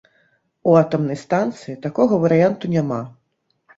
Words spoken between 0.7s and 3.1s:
атамнай станцыі такога варыянту няма.